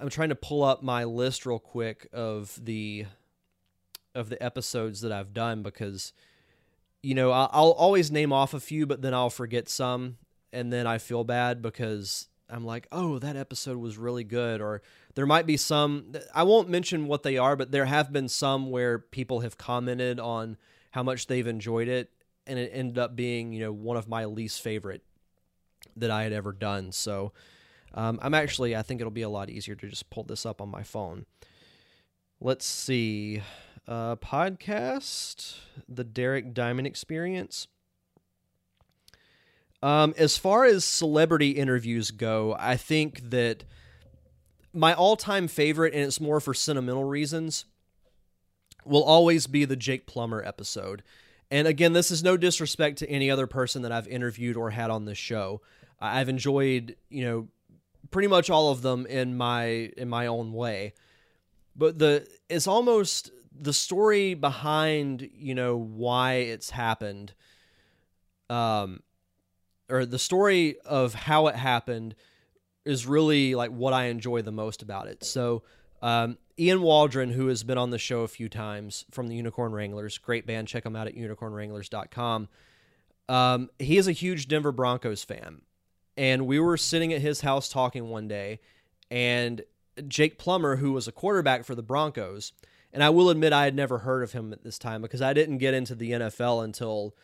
[0.00, 3.06] I'm trying to pull up my list real quick of the
[4.14, 6.12] of the episodes that I've done because
[7.02, 10.16] you know I'll, always name off a few, but then I'll forget some,
[10.52, 14.82] and then I feel bad because I'm like, oh, that episode was really good, or
[15.14, 16.12] there might be some.
[16.34, 20.20] I won't mention what they are, but there have been some where people have commented
[20.20, 20.56] on
[20.92, 22.10] how much they've enjoyed it,
[22.46, 25.02] and it ended up being you know one of my least favorite
[25.96, 26.92] that I had ever done.
[26.92, 27.32] So
[27.94, 30.60] um, I'm actually, I think it'll be a lot easier to just pull this up
[30.60, 31.26] on my phone.
[32.40, 33.42] Let's see.
[33.86, 35.56] Uh, podcast,
[35.88, 37.66] the Derek Diamond Experience.
[39.82, 43.64] Um, as far as celebrity interviews go, I think that
[44.72, 47.64] my all time favorite, and it's more for sentimental reasons,
[48.84, 51.02] will always be the Jake Plummer episode.
[51.50, 54.90] And again, this is no disrespect to any other person that I've interviewed or had
[54.90, 55.60] on this show.
[56.00, 57.48] I've enjoyed, you know,
[58.10, 60.94] pretty much all of them in my in my own way.
[61.76, 67.34] But the it's almost the story behind, you know, why it's happened.
[68.50, 69.02] Um
[69.88, 72.14] or the story of how it happened
[72.84, 75.22] is really like what I enjoy the most about it.
[75.22, 75.62] So,
[76.00, 79.72] um, Ian Waldron, who has been on the show a few times from the Unicorn
[79.72, 80.68] Wranglers, great band.
[80.68, 82.48] Check them out at unicornwranglers.com.
[83.28, 85.62] Um, he is a huge Denver Broncos fan
[86.16, 88.60] and we were sitting at his house talking one day,
[89.10, 89.62] and
[90.08, 92.52] Jake Plummer, who was a quarterback for the Broncos,
[92.92, 95.32] and I will admit I had never heard of him at this time because I
[95.32, 97.14] didn't get into the NFL until,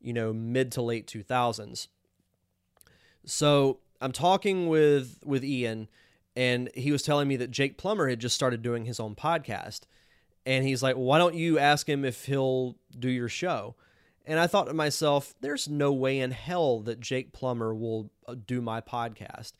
[0.00, 1.88] you know, mid to late 2000s.
[3.24, 5.88] So I'm talking with with Ian,
[6.36, 9.80] and he was telling me that Jake Plummer had just started doing his own podcast,
[10.46, 13.74] and he's like, "Why don't you ask him if he'll do your show?"
[14.28, 18.34] And I thought to myself, there's no way in hell that Jake Plummer will uh,
[18.46, 19.52] do my podcast.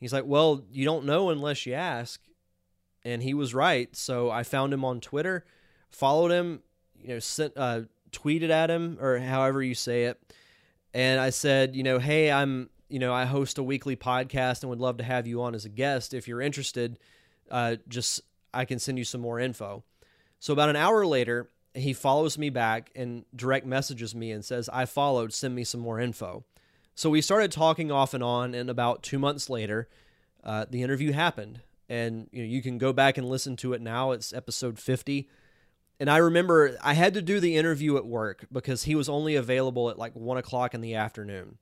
[0.00, 2.22] He's like, well, you don't know unless you ask.
[3.06, 3.94] And he was right.
[3.94, 5.44] So I found him on Twitter,
[5.90, 6.62] followed him,
[7.00, 10.20] you know, sent, uh, tweeted at him or however you say it.
[10.92, 14.70] And I said, you know, hey, I'm, you know, I host a weekly podcast and
[14.70, 16.14] would love to have you on as a guest.
[16.14, 16.98] If you're interested,
[17.48, 19.84] uh, just I can send you some more info.
[20.40, 24.68] So about an hour later, he follows me back and direct messages me and says,
[24.72, 26.44] I followed, send me some more info.
[26.96, 29.88] So we started talking off and on, and about two months later,
[30.42, 31.60] uh, the interview happened.
[31.88, 34.10] And you know, you can go back and listen to it now.
[34.10, 35.28] It's episode 50.
[35.98, 39.34] And I remember I had to do the interview at work because he was only
[39.34, 41.58] available at like one o'clock in the afternoon.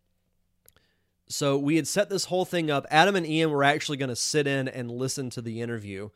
[1.29, 2.87] So we had set this whole thing up.
[2.91, 6.11] Adam and Ian were actually going to sit in and listen to the interview,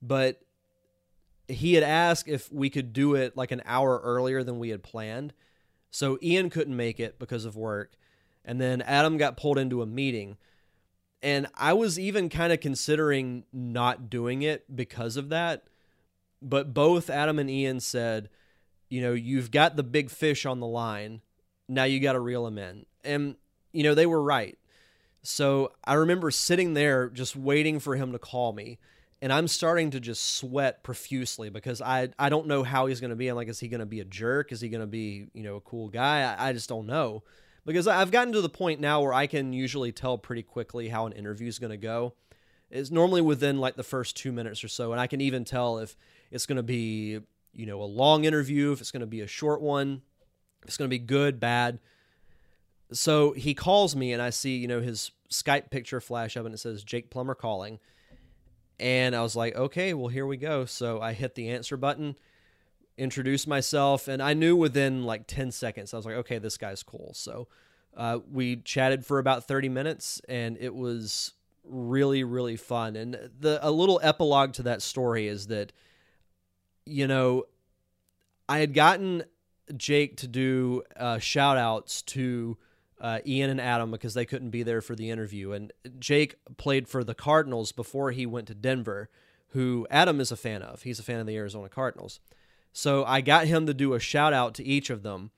[0.00, 0.40] but
[1.46, 4.82] he had asked if we could do it like an hour earlier than we had
[4.82, 5.32] planned.
[5.90, 7.92] So Ian couldn't make it because of work.
[8.44, 10.38] And then Adam got pulled into a meeting.
[11.22, 15.64] And I was even kind of considering not doing it because of that.
[16.40, 18.28] But both Adam and Ian said,
[18.88, 21.20] you know, you've got the big fish on the line.
[21.68, 22.86] Now you got to reel them in.
[23.04, 23.36] And,
[23.72, 24.58] you know, they were right.
[25.22, 28.78] So I remember sitting there just waiting for him to call me
[29.22, 33.10] and I'm starting to just sweat profusely because I I don't know how he's going
[33.10, 33.28] to be.
[33.28, 34.50] I'm like, is he going to be a jerk?
[34.50, 36.22] Is he going to be you know a cool guy?
[36.22, 37.22] I, I, just don't know
[37.64, 41.06] because I've gotten to the point now where I can usually tell pretty quickly how
[41.06, 42.14] an interview is going to go.
[42.70, 45.78] It's normally within like the first two minutes or so, and I can even tell
[45.78, 45.96] if
[46.30, 47.20] it's going to be
[47.52, 50.02] you know a long interview, if it's going to be a short one,
[50.62, 51.80] if it's going to be good, bad.
[52.92, 56.54] so he calls me and I see, you know, his Skype picture flash up and
[56.54, 57.78] it says Jake Plummer calling.
[58.78, 60.64] And I was like, okay, well, here we go.
[60.64, 62.16] So I hit the answer button,
[62.96, 66.82] introduced myself, and I knew within like 10 seconds, I was like, okay, this guy's
[66.82, 67.12] cool.
[67.14, 67.48] So
[67.96, 71.34] uh, we chatted for about 30 minutes and it was
[71.64, 72.96] really, really fun.
[72.96, 75.72] And the a little epilogue to that story is that,
[76.84, 77.44] you know,
[78.48, 79.24] I had gotten
[79.76, 82.58] Jake to do uh, shout outs to
[83.00, 85.52] uh, Ian and Adam because they couldn't be there for the interview.
[85.52, 89.08] And Jake played for the Cardinals before he went to Denver,
[89.48, 90.82] who Adam is a fan of.
[90.82, 92.20] He's a fan of the Arizona Cardinals.
[92.72, 95.30] So I got him to do a shout out to each of them.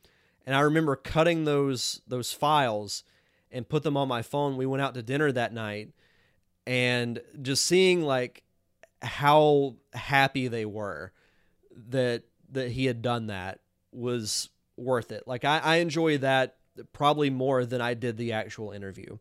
[0.47, 3.03] And I remember cutting those those files
[3.51, 4.57] and put them on my phone.
[4.57, 5.91] We went out to dinner that night
[6.67, 8.43] and just seeing like
[9.03, 11.13] how happy they were
[11.89, 13.61] that that he had done that
[13.93, 15.25] was worth it.
[15.27, 16.57] Like I, I enjoy that
[16.93, 19.19] probably more than I did the actual interview.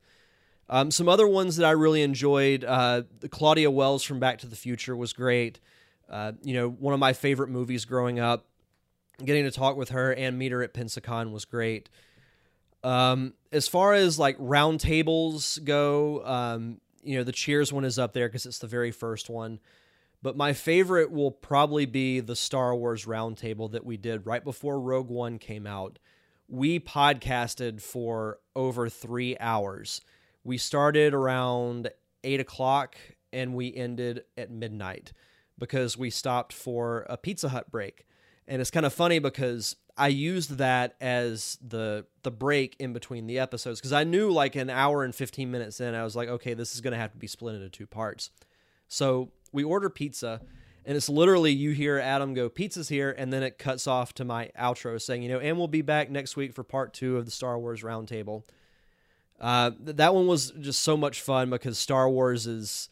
[0.70, 4.56] Um, some other ones that I really enjoyed, uh, Claudia Wells from Back to the
[4.56, 5.60] Future was great.
[6.10, 8.46] Uh, you know, one of my favorite movies growing up.
[9.24, 11.88] Getting to talk with her and meet her at Pensacon was great.
[12.84, 18.14] Um, as far as like roundtables go, um, you know, the Cheers one is up
[18.14, 19.60] there because it's the very first one.
[20.22, 24.80] But my favorite will probably be the Star Wars roundtable that we did right before
[24.80, 26.00] Rogue One came out.
[26.48, 30.02] We podcasted for over three hours.
[30.44, 31.90] We started around
[32.24, 32.96] eight o'clock
[33.34, 35.12] and we ended at midnight
[35.58, 38.06] because we stopped for a Pizza Hut break.
[38.48, 43.28] And it's kind of funny because I used that as the the break in between
[43.28, 46.30] the episodes because I knew like an hour and 15 minutes in I was like
[46.30, 48.32] okay this is going to have to be split into two parts.
[48.88, 50.42] So we order pizza
[50.86, 54.26] and it's literally you hear Adam go pizza's here and then it cuts off to
[54.26, 57.26] my outro saying you know and we'll be back next week for part 2 of
[57.26, 58.44] the Star Wars roundtable.
[59.40, 62.90] Uh, that one was just so much fun because Star Wars is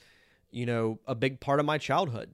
[0.51, 2.31] you know a big part of my childhood.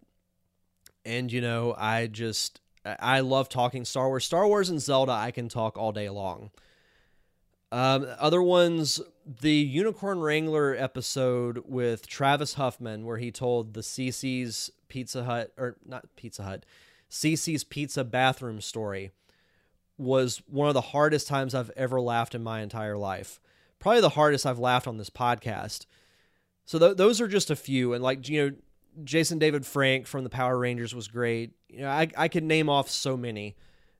[1.07, 2.59] And you know I just
[2.99, 4.25] I love talking Star Wars.
[4.25, 6.51] Star Wars and Zelda, I can talk all day long.
[7.71, 14.71] Um, other ones, the Unicorn Wrangler episode with Travis Huffman, where he told the CiCi's
[14.87, 16.65] Pizza Hut, or not Pizza Hut,
[17.09, 19.11] CiCi's Pizza bathroom story,
[19.97, 23.39] was one of the hardest times I've ever laughed in my entire life.
[23.79, 25.85] Probably the hardest I've laughed on this podcast.
[26.65, 27.93] So th- those are just a few.
[27.93, 28.55] And like, you know,
[29.03, 31.51] Jason David Frank from the Power Rangers was great.
[31.69, 33.55] You know, I I could name off so many,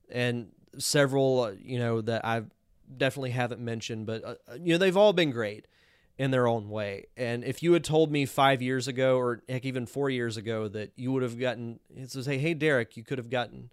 [0.09, 2.43] and several uh, you know that I
[2.95, 5.67] definitely haven't mentioned, but uh, you know they've all been great
[6.17, 7.05] in their own way.
[7.15, 10.67] And if you had told me five years ago, or heck, even four years ago,
[10.69, 13.69] that you would have gotten, it says, hey, hey, Derek, you could have gotten,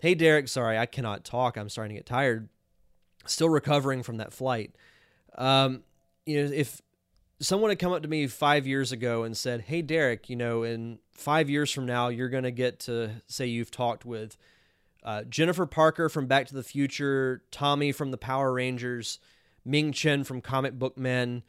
[0.00, 1.56] hey, Derek, sorry, I cannot talk.
[1.56, 2.48] I'm starting to get tired.
[3.26, 4.74] Still recovering from that flight.
[5.36, 5.82] Um,
[6.26, 6.82] you know, if
[7.40, 10.62] someone had come up to me five years ago and said, Hey, Derek, you know,
[10.62, 14.36] in five years from now, you're going to get to say you've talked with
[15.04, 19.18] uh, Jennifer Parker from Back to the Future, Tommy from the Power Rangers,
[19.64, 21.42] Ming Chen from Comic Book Men,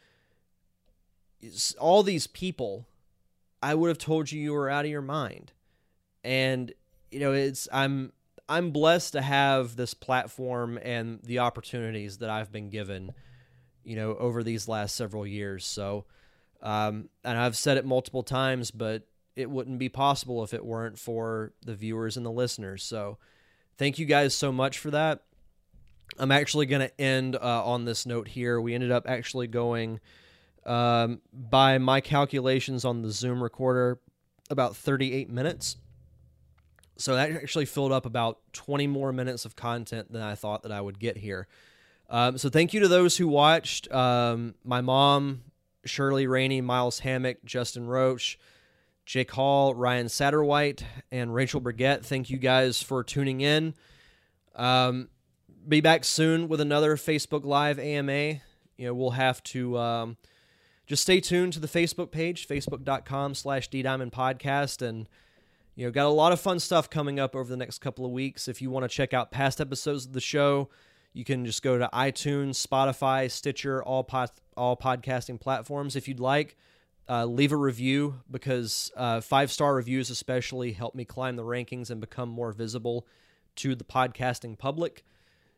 [1.80, 2.86] all these people,
[3.64, 5.52] I would have told you you were out of your mind.
[6.24, 6.74] And,
[7.12, 8.12] you know, it's, I'm,
[8.48, 13.14] I'm blessed to have this platform and the opportunities that I've been given
[13.90, 15.66] you know, over these last several years.
[15.66, 16.06] So,
[16.62, 19.02] um, and I've said it multiple times, but
[19.36, 22.84] it wouldn't be possible if it weren't for the viewers and the listeners.
[22.84, 23.18] So,
[23.80, 25.24] thank you guys so much for that.
[26.20, 28.62] I'm actually going to end uh, on this note here.
[28.62, 30.00] We ended up actually going,
[30.68, 34.00] um, by my calculations on the Zoom recorder,
[34.52, 35.78] about 38 minutes.
[36.98, 40.72] So that actually filled up about 20 more minutes of content than I thought that
[40.72, 41.48] I would get here.
[42.10, 43.92] Um, so thank you to those who watched.
[43.92, 45.44] Um, my mom,
[45.86, 48.40] Shirley Rainey, Miles Hammock, Justin Roach,
[49.06, 52.06] Jake Hall, Ryan Satterwhite, and Rachel Brigette.
[52.06, 53.76] Thank you guys for tuning in.
[54.56, 55.10] Um,
[55.68, 58.42] be back soon with another Facebook Live AMA.
[58.78, 60.18] You know, we'll have to um,
[60.88, 64.82] just stay tuned to the Facebook page, facebook.com slash Podcast.
[64.82, 65.08] And,
[65.76, 68.12] you know, got a lot of fun stuff coming up over the next couple of
[68.12, 68.48] weeks.
[68.48, 70.70] If you want to check out past episodes of the show,
[71.14, 75.96] you can just go to iTunes, Spotify, Stitcher, all pod, all podcasting platforms.
[75.96, 76.56] If you'd like,
[77.10, 81.90] uh, leave a review because uh, five star reviews especially help me climb the rankings
[81.90, 83.08] and become more visible
[83.56, 85.04] to the podcasting public.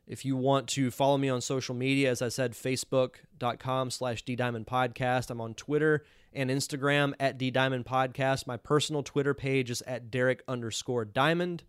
[0.07, 4.67] If you want to follow me on social media, as I said, facebook.com slash diamond
[4.67, 5.29] Podcast.
[5.29, 8.47] I'm on Twitter and Instagram at diamond Podcast.
[8.47, 11.63] My personal Twitter page is at Derek underscore Diamond.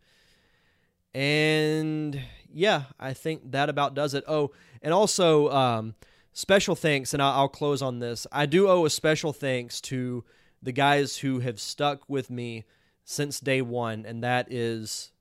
[1.14, 2.20] And
[2.52, 4.24] yeah, I think that about does it.
[4.26, 5.94] Oh, and also um,
[6.32, 8.26] special thanks, and I'll, I'll close on this.
[8.32, 10.24] I do owe a special thanks to
[10.62, 12.64] the guys who have stuck with me
[13.04, 15.12] since day one, and that is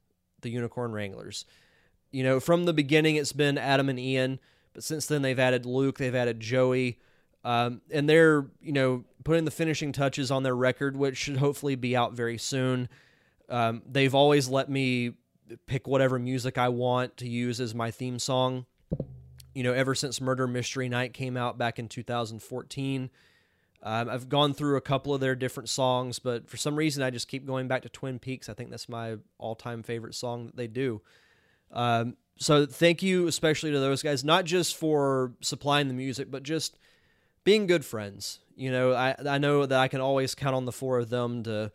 [0.42, 1.46] the Unicorn Wranglers.
[2.12, 4.40] You know, from the beginning, it's been Adam and Ian,
[4.74, 7.00] but since then they've added Luke, they've added Joey,
[7.44, 11.76] um, and they're you know putting the finishing touches on their record, which should hopefully
[11.76, 12.88] be out very soon.
[13.50, 15.14] Um, they've always let me
[15.66, 18.66] pick whatever music I want to use as my theme song.
[19.54, 23.10] You know, ever since Murder Mystery Night came out back in 2014.
[23.84, 27.10] Um, I've gone through a couple of their different songs, but for some reason I
[27.10, 28.48] just keep going back to Twin Peaks.
[28.48, 31.02] I think that's my all-time favorite song that they do.
[31.72, 36.44] Um, so thank you especially to those guys, not just for supplying the music, but
[36.44, 36.78] just
[37.44, 38.40] being good friends.
[38.56, 41.44] You know, I I know that I can always count on the four of them
[41.44, 41.72] to,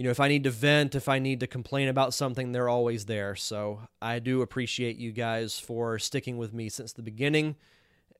[0.00, 2.70] you know, if I need to vent, if I need to complain about something, they're
[2.70, 3.36] always there.
[3.36, 7.54] So I do appreciate you guys for sticking with me since the beginning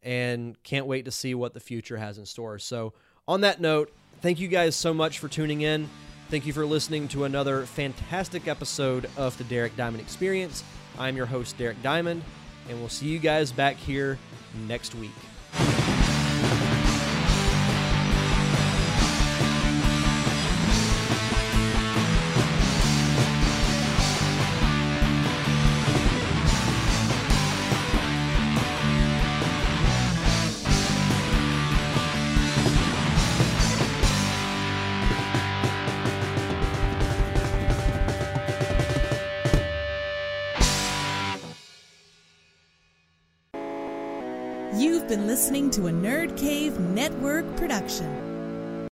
[0.03, 2.59] and can't wait to see what the future has in store.
[2.59, 2.93] So,
[3.27, 5.89] on that note, thank you guys so much for tuning in.
[6.29, 10.63] Thank you for listening to another fantastic episode of the Derek Diamond Experience.
[10.99, 12.23] I'm your host, Derek Diamond,
[12.69, 14.19] and we'll see you guys back here
[14.69, 15.13] next week.